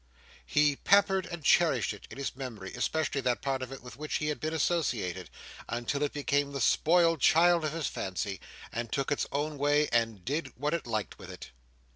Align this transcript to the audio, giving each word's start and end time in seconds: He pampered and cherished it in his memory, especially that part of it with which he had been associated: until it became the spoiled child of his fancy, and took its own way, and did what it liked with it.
He 0.47 0.77
pampered 0.77 1.27
and 1.27 1.43
cherished 1.43 1.93
it 1.93 2.07
in 2.09 2.17
his 2.17 2.35
memory, 2.35 2.73
especially 2.73 3.21
that 3.21 3.43
part 3.43 3.61
of 3.61 3.71
it 3.71 3.83
with 3.83 3.97
which 3.97 4.15
he 4.15 4.29
had 4.29 4.39
been 4.39 4.51
associated: 4.51 5.29
until 5.69 6.01
it 6.01 6.11
became 6.11 6.53
the 6.53 6.59
spoiled 6.59 7.21
child 7.21 7.63
of 7.63 7.73
his 7.73 7.85
fancy, 7.85 8.41
and 8.71 8.91
took 8.91 9.11
its 9.11 9.27
own 9.31 9.59
way, 9.59 9.89
and 9.89 10.25
did 10.25 10.53
what 10.57 10.73
it 10.73 10.87
liked 10.87 11.19
with 11.19 11.29
it. 11.29 11.51